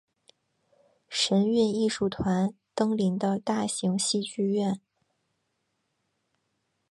[1.09, 4.81] 神韵艺术团登临的大型戏剧院。